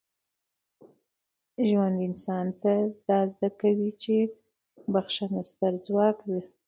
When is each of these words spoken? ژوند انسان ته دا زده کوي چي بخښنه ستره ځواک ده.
ژوند 1.67 1.97
انسان 2.07 2.47
ته 2.61 2.73
دا 3.07 3.19
زده 3.33 3.49
کوي 3.59 3.89
چي 4.01 4.15
بخښنه 4.93 5.41
ستره 5.49 5.77
ځواک 5.85 6.17
ده. 6.29 6.39